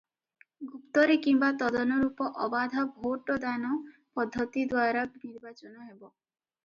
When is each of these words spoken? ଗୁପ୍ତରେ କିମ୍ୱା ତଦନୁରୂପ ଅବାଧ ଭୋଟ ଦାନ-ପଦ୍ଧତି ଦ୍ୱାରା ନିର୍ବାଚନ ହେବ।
ଗୁପ୍ତରେ 0.69 1.17
କିମ୍ୱା 1.25 1.49
ତଦନୁରୂପ 1.63 2.29
ଅବାଧ 2.45 2.85
ଭୋଟ 3.03 3.37
ଦାନ-ପଦ୍ଧତି 3.45 4.65
ଦ୍ୱାରା 4.73 5.05
ନିର୍ବାଚନ 5.11 5.91
ହେବ। 5.91 6.11